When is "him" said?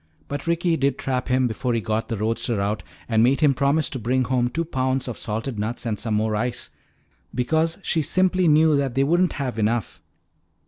1.27-1.45, 3.41-3.53